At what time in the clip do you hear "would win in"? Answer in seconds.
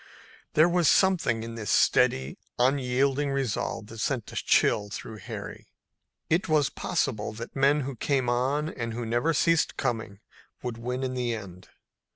10.63-11.13